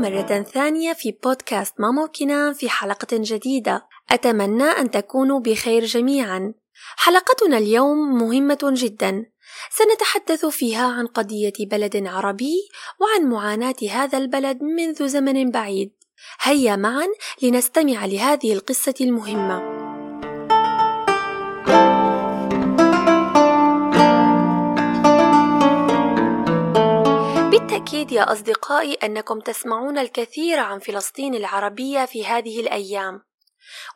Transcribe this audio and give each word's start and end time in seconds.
مرة 0.00 0.42
ثانية 0.42 0.92
في 0.92 1.12
بودكاست 1.24 1.74
مامو 1.80 2.08
كنان 2.08 2.52
في 2.52 2.68
حلقة 2.68 3.08
جديدة. 3.12 3.86
أتمنى 4.10 4.64
أن 4.64 4.90
تكونوا 4.90 5.40
بخير 5.40 5.84
جميعا. 5.84 6.54
حلقتنا 6.96 7.58
اليوم 7.58 7.98
مهمة 8.18 8.58
جدا. 8.62 9.24
سنتحدث 9.70 10.46
فيها 10.46 10.86
عن 10.86 11.06
قضية 11.06 11.52
بلد 11.60 12.06
عربي 12.06 12.68
وعن 13.00 13.30
معاناة 13.30 13.76
هذا 13.90 14.18
البلد 14.18 14.62
منذ 14.62 15.06
زمن 15.06 15.50
بعيد. 15.50 15.92
هيا 16.42 16.76
معا 16.76 17.06
لنستمع 17.42 18.06
لهذه 18.06 18.52
القصة 18.52 18.94
المهمة. 19.00 19.69
بالتأكيد 27.80 28.12
يا 28.12 28.32
أصدقائي 28.32 28.94
أنكم 28.94 29.40
تسمعون 29.40 29.98
الكثير 29.98 30.58
عن 30.58 30.78
فلسطين 30.78 31.34
العربية 31.34 32.04
في 32.04 32.26
هذه 32.26 32.60
الأيام. 32.60 33.22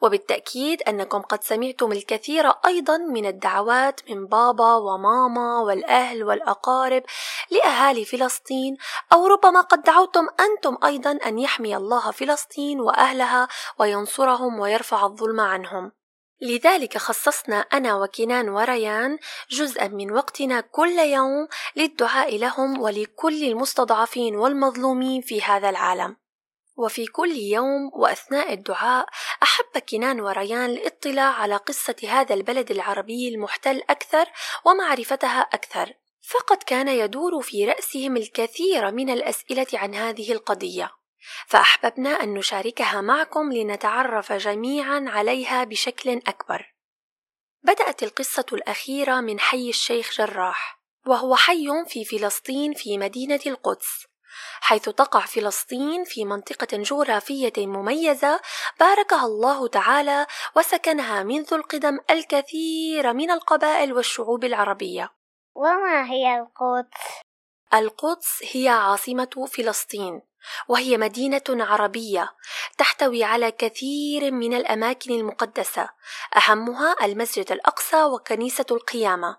وبالتأكيد 0.00 0.82
أنكم 0.82 1.22
قد 1.22 1.44
سمعتم 1.44 1.92
الكثير 1.92 2.50
أيضا 2.66 2.96
من 2.96 3.26
الدعوات 3.26 4.00
من 4.10 4.26
بابا 4.26 4.74
وماما 4.74 5.58
والأهل 5.58 6.24
والأقارب 6.24 7.02
لأهالي 7.50 8.04
فلسطين 8.04 8.76
أو 9.12 9.26
ربما 9.26 9.60
قد 9.60 9.82
دعوتم 9.82 10.26
أنتم 10.40 10.78
أيضا 10.84 11.18
أن 11.26 11.38
يحمي 11.38 11.76
الله 11.76 12.10
فلسطين 12.10 12.80
وأهلها 12.80 13.48
وينصرهم 13.78 14.60
ويرفع 14.60 15.06
الظلم 15.06 15.40
عنهم. 15.40 15.92
لذلك 16.40 16.98
خصصنا 16.98 17.56
أنا 17.56 17.96
وكنان 17.96 18.48
وريان 18.48 19.18
جزءا 19.50 19.88
من 19.88 20.12
وقتنا 20.12 20.60
كل 20.60 20.98
يوم 20.98 21.48
للدعاء 21.76 22.38
لهم 22.38 22.80
ولكل 22.80 23.44
المستضعفين 23.44 24.36
والمظلومين 24.36 25.20
في 25.20 25.42
هذا 25.42 25.70
العالم. 25.70 26.16
وفي 26.76 27.06
كل 27.06 27.30
يوم 27.36 27.90
وأثناء 27.92 28.52
الدعاء 28.52 29.06
أحب 29.42 29.78
كنان 29.88 30.20
وريان 30.20 30.70
الاطلاع 30.70 31.32
على 31.32 31.56
قصة 31.56 31.96
هذا 32.08 32.34
البلد 32.34 32.70
العربي 32.70 33.28
المحتل 33.28 33.82
أكثر 33.90 34.26
ومعرفتها 34.64 35.40
أكثر. 35.40 35.92
فقد 36.30 36.56
كان 36.56 36.88
يدور 36.88 37.42
في 37.42 37.64
رأسهم 37.64 38.16
الكثير 38.16 38.92
من 38.92 39.10
الأسئلة 39.10 39.66
عن 39.74 39.94
هذه 39.94 40.32
القضية. 40.32 41.03
فأحببنا 41.46 42.10
أن 42.10 42.34
نشاركها 42.34 43.00
معكم 43.00 43.52
لنتعرف 43.52 44.32
جميعا 44.32 45.04
عليها 45.08 45.64
بشكل 45.64 46.10
أكبر. 46.10 46.74
بدأت 47.62 48.02
القصة 48.02 48.46
الأخيرة 48.52 49.20
من 49.20 49.40
حي 49.40 49.68
الشيخ 49.68 50.12
جراح، 50.18 50.80
وهو 51.06 51.36
حي 51.36 51.84
في 51.86 52.04
فلسطين 52.04 52.74
في 52.74 52.98
مدينة 52.98 53.40
القدس، 53.46 54.06
حيث 54.60 54.88
تقع 54.88 55.20
فلسطين 55.20 56.04
في 56.04 56.24
منطقة 56.24 56.66
جغرافية 56.72 57.52
مميزة 57.58 58.40
باركها 58.80 59.26
الله 59.26 59.68
تعالى 59.68 60.26
وسكنها 60.56 61.22
منذ 61.22 61.54
القدم 61.54 61.98
الكثير 62.10 63.12
من 63.12 63.30
القبائل 63.30 63.92
والشعوب 63.92 64.44
العربية. 64.44 65.10
وما 65.54 66.10
هي 66.10 66.38
القدس؟ 66.38 67.23
القدس 67.74 68.42
هي 68.52 68.68
عاصمة 68.68 69.48
فلسطين، 69.52 70.22
وهي 70.68 70.96
مدينة 70.96 71.42
عربية 71.48 72.30
تحتوي 72.78 73.24
على 73.24 73.50
كثير 73.50 74.30
من 74.30 74.54
الأماكن 74.54 75.10
المقدسة 75.14 75.88
أهمها 76.36 76.96
المسجد 77.02 77.52
الأقصى 77.52 78.04
وكنيسة 78.04 78.66
القيامة 78.70 79.36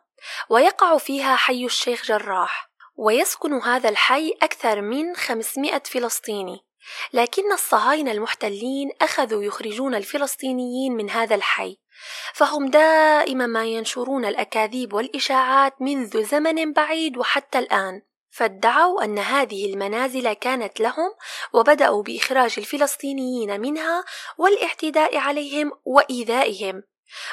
ويقع 0.50 0.98
فيها 0.98 1.36
حي 1.36 1.66
الشيخ 1.66 2.06
جراح 2.06 2.70
ويسكن 2.96 3.54
هذا 3.54 3.90
الحي 3.90 4.38
أكثر 4.42 4.82
من 4.82 5.16
500 5.16 5.82
فلسطيني. 5.86 6.66
لكن 7.14 7.52
الصهاينة 7.52 8.12
المحتلين 8.12 8.92
أخذوا 9.02 9.44
يخرجون 9.44 9.96
الفلسطينيين 9.96 10.94
من 10.94 11.10
هذا 11.10 11.36
الحي 11.36 11.78
فهم 12.34 12.70
دائما 12.70 13.48
ما 13.48 13.66
ينشرون 13.66 14.26
الأكاذيب 14.26 14.94
والإشاعات 14.94 15.82
منذ 15.82 16.24
زمن 16.24 16.74
بعيد 16.74 17.18
وحتى 17.18 17.60
الآن. 17.60 18.02
فادعوا 18.36 19.04
أن 19.04 19.20
هذه 19.20 19.74
المنازل 19.74 20.34
كانت 20.34 20.80
لهم 20.80 21.16
وبدأوا 21.54 22.04
بإخراج 22.04 22.56
الفلسطينيين 22.58 23.62
منها 23.62 24.04
والاعتداء 24.38 25.18
عليهم 25.18 25.72
وإيذائهم 25.86 26.84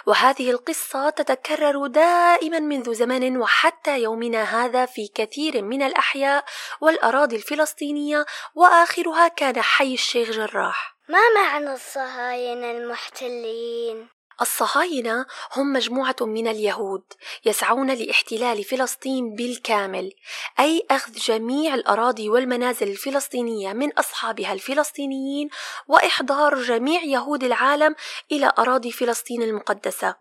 وهذه 0.06 0.50
القصة 0.50 1.10
تتكرر 1.10 1.86
دائما 1.86 2.60
منذ 2.60 2.94
زمن 2.94 3.36
وحتى 3.36 4.02
يومنا 4.02 4.42
هذا 4.42 4.86
في 4.86 5.08
كثير 5.14 5.62
من 5.62 5.82
الأحياء 5.82 6.44
والأراضي 6.80 7.36
الفلسطينية 7.36 8.26
وآخرها 8.54 9.28
كان 9.28 9.62
حي 9.62 9.94
الشيخ 9.94 10.30
جراح 10.30 10.96
ما 11.08 11.42
معنى 11.42 11.72
الصهاينة 11.72 12.70
المحتلين؟ 12.70 14.08
الصهاينة 14.40 15.26
هم 15.56 15.72
مجموعة 15.72 16.16
من 16.20 16.48
اليهود 16.48 17.02
يسعون 17.44 17.90
لاحتلال 17.90 18.64
فلسطين 18.64 19.34
بالكامل 19.34 20.12
أي 20.60 20.86
أخذ 20.90 21.12
جميع 21.12 21.74
الأراضي 21.74 22.28
والمنازل 22.28 22.88
الفلسطينية 22.88 23.72
من 23.72 23.92
أصحابها 23.92 24.52
الفلسطينيين 24.52 25.48
وإحضار 25.88 26.62
جميع 26.62 27.02
يهود 27.02 27.44
العالم 27.44 27.94
إلى 28.32 28.52
أراضي 28.58 28.92
فلسطين 28.92 29.42
المقدسة. 29.42 30.14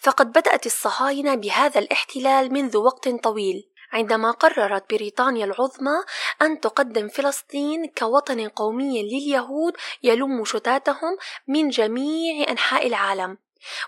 فقد 0.00 0.32
بدأت 0.32 0.66
الصهاينة 0.66 1.34
بهذا 1.34 1.80
الاحتلال 1.80 2.52
منذ 2.52 2.76
وقت 2.76 3.08
طويل 3.08 3.64
عندما 3.92 4.30
قررت 4.30 4.90
بريطانيا 4.90 5.44
العظمى 5.44 5.96
أن 6.42 6.60
تقدم 6.60 7.08
فلسطين 7.08 7.86
كوطن 7.86 8.48
قومي 8.48 9.02
لليهود 9.02 9.72
يلم 10.02 10.44
شتاتهم 10.44 11.16
من 11.48 11.68
جميع 11.68 12.50
أنحاء 12.50 12.86
العالم. 12.86 13.38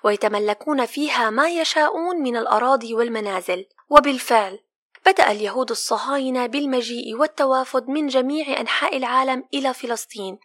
ويتملكون 0.03 0.87
فيها 0.87 1.31
ما 1.31 1.49
يشاءون 1.49 2.23
من 2.23 2.37
الأراضي 2.37 2.95
والمنازل. 2.95 3.67
وبالفعل 3.91 4.59
بدأ 5.07 5.31
اليهود 5.31 5.71
الصهاينة 5.71 6.47
بالمجيء 6.47 7.17
والتوافد 7.17 7.89
من 7.89 8.07
جميع 8.07 8.61
أنحاء 8.61 8.97
العالم 8.97 9.45
إلى 9.55 9.75
فلسطين 9.75 10.39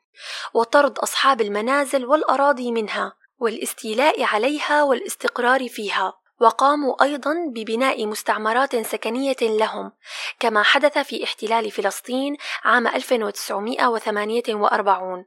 وطرد 0.54 1.00
أصحاب 1.00 1.42
المنازل 1.42 2.06
والأراضي 2.06 2.72
منها 2.72 3.14
والاستيلاء 3.40 4.24
عليها 4.24 4.84
والاستقرار 4.84 5.70
فيها. 5.70 6.14
وقاموا 6.42 7.04
أيضا 7.04 7.34
ببناء 7.56 8.06
مستعمرات 8.06 8.76
سكنية 8.76 9.36
لهم 9.42 9.92
كما 10.40 10.64
حدث 10.64 10.98
في 10.98 11.24
احتلال 11.24 11.72
فلسطين 11.72 12.38
عام 12.64 12.88
1948 12.88 15.26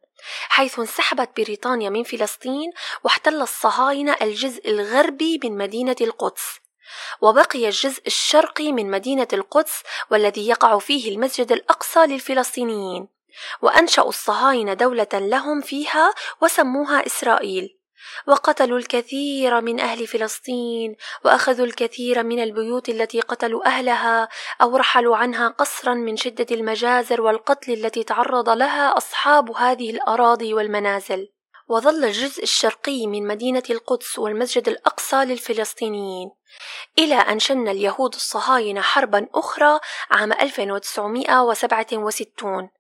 حيث 0.49 0.79
انسحبت 0.79 1.31
بريطانيا 1.37 1.91
من 1.91 2.03
فلسطين 2.03 2.73
واحتل 3.05 3.43
الصهاينة 3.43 4.17
الجزء 4.23 4.71
الغربي 4.71 5.41
من 5.45 5.59
مدينة 5.59 5.97
القدس. 6.01 6.61
وبقي 7.21 7.67
الجزء 7.67 8.07
الشرقي 8.07 8.73
من 8.73 8.91
مدينة 8.91 9.29
القدس 9.33 9.83
والذي 10.11 10.49
يقع 10.49 10.79
فيه 10.79 11.15
المسجد 11.15 11.53
الأقصى 11.53 12.07
للفلسطينيين 12.07 13.09
وأنشأوا 13.63 14.09
الصهاينة 14.09 14.75
دولة 14.75 15.09
لهم 15.13 15.61
فيها 15.61 16.15
وسموها 16.41 17.07
إسرائيل. 17.07 17.79
وقتلوا 18.27 18.79
الكثير 18.79 19.61
من 19.61 19.81
أهل 19.81 20.07
فلسطين 20.07 20.97
وأخذوا 21.25 21.67
الكثير 21.67 22.23
من 22.23 22.43
البيوت 22.43 22.89
التي 22.89 23.21
قتلوا 23.21 23.67
أهلها 23.67 24.29
أو 24.63 24.77
رحلوا 24.77 25.17
عنها 25.17 25.49
قسرا 25.49 25.95
من 25.95 26.17
شدة 26.17 26.47
المجازر 26.51 27.21
والقتل 27.21 27.73
التي 27.73 28.05
تعرض 28.05 28.49
لها 28.49 28.97
أصحاب 28.97 29.51
هذه 29.51 29.91
الأراضي 29.91 30.55
والمنازل. 30.55 31.34
وظل 31.69 32.05
الجزء 32.05 32.43
الشرقي 32.43 33.07
من 33.07 33.27
مدينة 33.27 33.63
القدس 33.71 34.19
والمسجد 34.19 34.69
الأقصى 34.69 35.17
للفلسطينيين 35.17 36.31
إلى 36.99 37.15
أن 37.15 37.39
شن 37.39 37.69
اليهود 37.69 38.15
الصهاينة 38.15 38.81
حربا 38.81 39.27
أخرى 39.35 39.81
عام 40.11 40.33
1967 40.33 42.71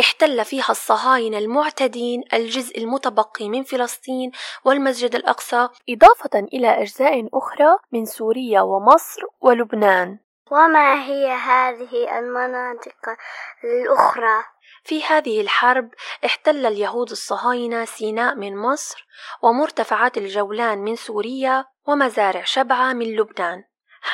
احتل 0.00 0.44
فيها 0.44 0.70
الصهاينة 0.70 1.38
المعتدين 1.38 2.24
الجزء 2.32 2.78
المتبقي 2.78 3.48
من 3.48 3.62
فلسطين 3.62 4.30
والمسجد 4.64 5.14
الأقصى 5.14 5.68
إضافة 5.90 6.38
إلى 6.38 6.82
أجزاء 6.82 7.28
أخرى 7.34 7.76
من 7.92 8.04
سوريا 8.04 8.60
ومصر 8.60 9.22
ولبنان. 9.40 10.18
وما 10.50 11.04
هي 11.04 11.32
هذه 11.32 12.18
المناطق 12.18 13.16
الأخرى؟ 13.64 14.44
في 14.84 15.04
هذه 15.04 15.40
الحرب 15.40 15.90
احتل 16.24 16.66
اليهود 16.66 17.10
الصهاينة 17.10 17.84
سيناء 17.84 18.34
من 18.34 18.56
مصر 18.56 19.06
ومرتفعات 19.42 20.18
الجولان 20.18 20.78
من 20.78 20.96
سوريا 20.96 21.64
ومزارع 21.86 22.44
شبعة 22.44 22.92
من 22.92 23.16
لبنان 23.16 23.64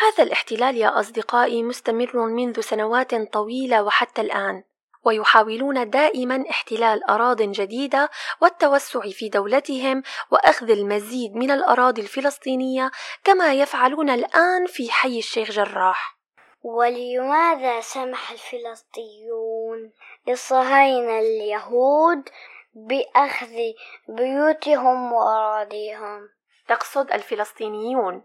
هذا 0.02 0.24
الاحتلال 0.24 0.76
يا 0.76 1.00
أصدقائي 1.00 1.62
مستمر 1.62 2.16
منذ 2.16 2.60
سنوات 2.60 3.14
طويلة 3.14 3.82
وحتى 3.82 4.20
الآن 4.20 4.62
ويحاولون 5.04 5.90
دائما 5.90 6.44
احتلال 6.50 7.04
أراض 7.04 7.42
جديدة 7.42 8.10
والتوسع 8.40 9.00
في 9.00 9.28
دولتهم 9.28 10.02
وأخذ 10.30 10.70
المزيد 10.70 11.36
من 11.36 11.50
الأراضي 11.50 12.02
الفلسطينية 12.02 12.90
كما 13.24 13.54
يفعلون 13.54 14.10
الآن 14.10 14.66
في 14.66 14.90
حي 14.90 15.18
الشيخ 15.18 15.50
جراح 15.50 16.17
ولماذا 16.62 17.80
سمح 17.80 18.30
الفلسطينيون 18.30 19.92
للصهاينة 20.26 21.18
اليهود 21.18 22.28
بأخذ 22.74 23.56
بيوتهم 24.08 25.12
وأراضيهم؟ 25.12 26.28
تقصد 26.68 27.12
الفلسطينيون 27.12 28.22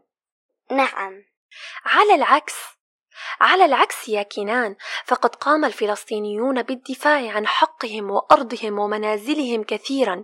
نعم 0.71 1.23
على 1.85 2.15
العكس 2.15 2.55
على 3.41 3.65
العكس 3.65 4.09
يا 4.09 4.23
كنان 4.23 4.75
فقد 5.05 5.35
قام 5.35 5.65
الفلسطينيون 5.65 6.61
بالدفاع 6.61 7.31
عن 7.31 7.47
حقهم 7.47 8.11
وأرضهم 8.11 8.79
ومنازلهم 8.79 9.63
كثيرا 9.63 10.23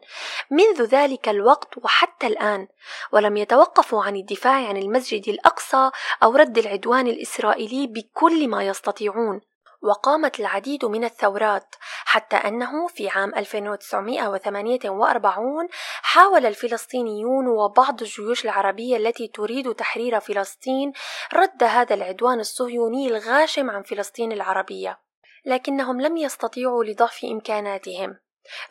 منذ 0.52 0.84
ذلك 0.84 1.30
الوقت 1.30 1.78
وحتى 1.78 2.28
الآن 2.28 2.68
ولم 3.12 3.38
يتوقفوا 3.38 4.04
عن 4.04 4.16
الدفاع 4.16 4.68
عن 4.68 4.78
المسجد 4.78 5.30
الأقصى 5.30 5.92
أو 6.24 6.36
رد 6.36 6.58
العدوان 6.58 7.08
الإسرائيلي 7.08 7.88
بكل 7.88 8.48
ما 8.48 8.64
يستطيعون. 8.64 9.42
وقامت 9.82 10.40
العديد 10.40 10.86
من 10.86 11.04
الثورات 11.04 11.76
حتى 12.06 12.36
أنه 12.36 12.88
في 12.88 13.10
عام 13.10 13.36
1948 13.36 15.68
حاول 16.02 16.46
الفلسطينيون 16.46 17.48
وبعض 17.48 18.02
الجيوش 18.02 18.46
العربية 18.46 18.98
التي 18.98 19.28
تريد 19.28 19.74
تحرير 19.74 20.20
فلسطين 20.20 20.94
رد 21.34 21.64
هذا 21.64 21.96
العدوان 21.96 22.40
الصهيوني 22.40 23.08
الغاشم 23.08 23.70
عن 23.70 23.84
فلسطين 23.84 24.32
العربية 24.32 25.00
لكنهم 25.46 26.02
لم 26.02 26.18
يستطيعوا 26.18 26.84
لضعف 26.84 27.24
إمكاناتهم 27.24 28.18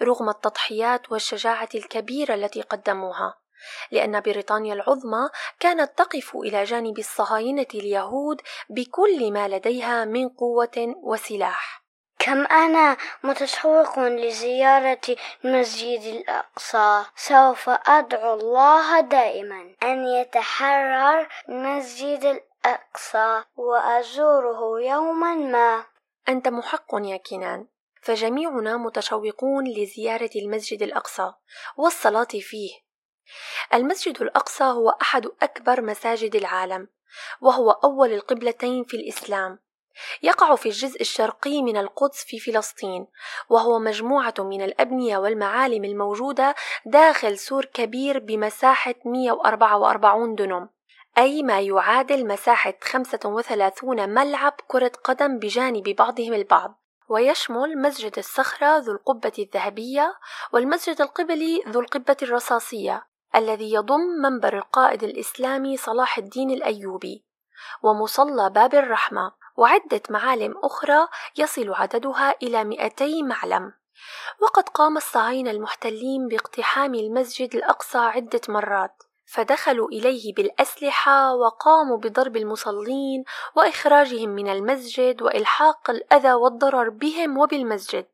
رغم 0.02 0.28
التضحيات 0.28 1.12
والشجاعة 1.12 1.69
الكبيرة 1.75 2.34
التي 2.34 2.62
قدموها. 2.62 3.34
لأن 3.90 4.20
بريطانيا 4.20 4.75
العظمى 4.75 5.28
كانت 5.60 5.99
تقف 5.99 6.37
إلى 6.37 6.64
جانب 6.64 6.99
الصهاينة 6.99 7.66
اليهود 7.75 8.40
بكل 8.69 9.32
ما 9.32 9.49
لديها 9.49 10.05
من 10.05 10.28
قوة 10.28 10.94
وسلاح. 11.02 11.78
كم 12.19 12.46
أنا 12.46 12.96
متشوق 13.22 13.99
لزيارة 13.99 15.16
المسجد 15.44 16.02
الأقصى؟ 16.02 17.05
سوف 17.16 17.69
أدعو 17.69 18.34
الله 18.34 19.00
دائما 19.00 19.75
أن 19.82 20.06
يتحرر 20.06 21.28
المسجد 21.49 22.25
الأقصى 22.64 23.43
وأزوره 23.56 24.81
يوما 24.81 25.34
ما. 25.34 25.84
أنت 26.28 26.49
محق 26.49 26.94
يا 26.94 27.16
كنان 27.16 27.66
فجميعنا 28.02 28.76
متشوقون 28.76 29.64
لزيارة 29.69 30.31
المسجد 30.37 30.82
الأقصى 30.82 31.32
والصلاة 31.76 32.25
فيه. 32.25 32.88
المسجد 33.75 34.23
الأقصى 34.23 34.65
هو 34.65 34.91
أحد 34.91 35.27
أكبر 35.43 35.81
مساجد 35.81 36.37
العالم 36.37 36.89
وهو 37.41 37.71
أول 37.71 38.13
القبلتين 38.13 38.85
في 38.85 38.97
الإسلام. 38.97 39.59
يقع 40.23 40.55
في 40.55 40.67
الجزء 40.67 41.01
الشرقي 41.01 41.63
من 41.63 41.77
القدس 41.77 42.25
في 42.25 42.39
فلسطين 42.39 43.07
وهو 43.49 43.79
مجموعة 43.79 44.35
من 44.39 44.63
الأبنية 44.63 45.19
والمعالم 45.19 45.85
الموجودة 45.85 46.55
داخل 46.87 47.39
سور 47.39 47.65
كبير 47.65 48.19
بمساحة 48.19 48.95
144 49.05 50.35
دنم 50.35 50.69
أي 51.19 51.43
ما 51.43 51.61
يعادل 51.61 52.27
مساحة 52.27 52.75
35 52.83 54.09
ملعب 54.09 54.55
كرة 54.67 54.93
قدم 55.05 55.39
بجانب 55.39 55.89
بعضهم 55.89 56.35
البعض. 56.35 56.83
ويشمل 57.09 57.83
مسجد 57.83 58.19
الصخرة 58.19 58.79
ذو 58.79 58.93
القبة 58.93 59.33
الذهبية 59.39 60.15
والمسجد 60.53 61.01
القبلي 61.01 61.63
ذو 61.69 61.81
القبة 61.81 62.17
الرصاصية. 62.23 63.07
الذي 63.35 63.73
يضم 63.73 64.01
منبر 64.01 64.57
القائد 64.57 65.03
الإسلامي 65.03 65.77
صلاح 65.77 66.19
الدين 66.19 66.51
الأيوبي 66.51 67.25
ومصلى 67.83 68.51
باب 68.51 68.75
الرحمة 68.75 69.33
وعدة 69.57 70.03
معالم 70.11 70.55
أخرى 70.63 71.09
يصل 71.39 71.75
عددها 71.75 72.35
إلى 72.43 72.65
200 72.65 73.23
معلم. 73.23 73.73
وقد 74.41 74.69
قام 74.69 74.97
الصهاينة 74.97 75.51
المحتلين 75.51 76.29
باقتحام 76.29 76.95
المسجد 76.95 77.55
الأقصى 77.55 77.99
عدة 77.99 78.41
مرات 78.49 79.03
فدخلوا 79.27 79.89
إليه 79.89 80.35
بالأسلحة 80.35 81.35
وقاموا 81.35 81.97
بضرب 81.99 82.37
المصلين 82.37 83.25
وإخراجهم 83.57 84.29
من 84.29 84.49
المسجد 84.49 85.23
وإلحاق 85.23 85.91
الأذى 85.91 86.33
والضرر 86.33 86.89
بهم 86.89 87.39
وبالمسجد. 87.39 88.07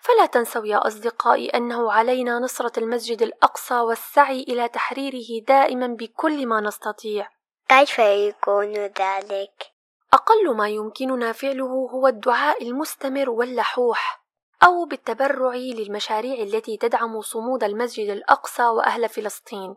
فلا 0.00 0.26
تنسوا 0.26 0.66
يا 0.66 0.86
أصدقائي 0.86 1.48
أنه 1.48 1.92
علينا 1.92 2.38
نصرة 2.38 2.78
المسجد 2.78 3.22
الأقصى 3.22 3.74
والسعي 3.74 4.42
إلى 4.42 4.68
تحريره 4.68 5.44
دائما 5.48 5.86
بكل 5.86 6.46
ما 6.46 6.60
نستطيع. 6.60 7.28
كيف 7.68 7.98
يكون 7.98 8.72
ذلك؟ 8.72 9.72
أقل 10.12 10.54
ما 10.56 10.68
يمكننا 10.68 11.32
فعله 11.32 11.88
هو 11.92 12.08
الدعاء 12.08 12.62
المستمر 12.62 13.30
واللحوح 13.30 14.24
أو 14.64 14.84
بالتبرع 14.84 15.54
للمشاريع 15.54 16.42
التي 16.42 16.76
تدعم 16.76 17.20
صمود 17.20 17.64
المسجد 17.64 18.10
الأقصى 18.10 18.62
وأهل 18.62 19.08
فلسطين. 19.08 19.76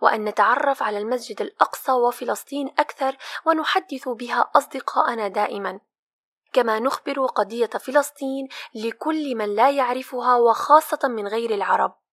وأن 0.00 0.24
نتعرف 0.24 0.82
على 0.82 0.98
المسجد 0.98 1.40
الأقصى 1.40 1.92
وفلسطين 1.92 2.74
أكثر 2.78 3.16
ونحدث 3.46 4.08
بها 4.08 4.50
أصدقاءنا 4.56 5.28
دائما. 5.28 5.80
كما 6.54 6.78
نخبر 6.78 7.26
قضية 7.26 7.66
فلسطين 7.66 8.48
لكل 8.74 9.36
من 9.36 9.54
لا 9.54 9.70
يعرفها 9.70 10.36
وخاصة 10.36 11.08
من 11.08 11.28
غير 11.28 11.54
العرب. 11.54 12.03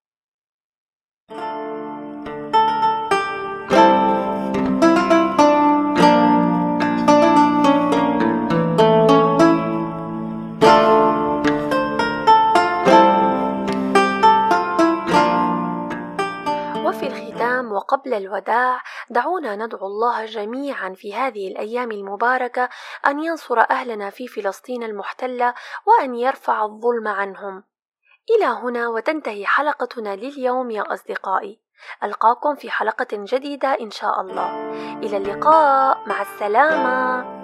وقبل 17.71 18.13
الوداع 18.13 18.83
دعونا 19.09 19.55
ندعو 19.55 19.87
الله 19.87 20.25
جميعا 20.25 20.93
في 20.93 21.13
هذه 21.13 21.47
الأيام 21.47 21.91
المباركة 21.91 22.69
أن 23.07 23.23
ينصر 23.23 23.59
أهلنا 23.59 24.09
في 24.09 24.27
فلسطين 24.27 24.83
المحتلة 24.83 25.53
وأن 25.85 26.15
يرفع 26.15 26.63
الظلم 26.65 27.07
عنهم. 27.07 27.63
إلى 28.35 28.45
هنا 28.45 28.87
وتنتهي 28.87 29.45
حلقتنا 29.45 30.15
لليوم 30.15 30.71
يا 30.71 30.93
أصدقائي. 30.93 31.59
ألقاكم 32.03 32.55
في 32.55 32.71
حلقة 32.71 33.07
جديدة 33.11 33.67
إن 33.67 33.91
شاء 33.91 34.21
الله. 34.21 34.71
إلى 35.03 35.17
اللقاء 35.17 36.09
مع 36.09 36.21
السلامة. 36.21 37.40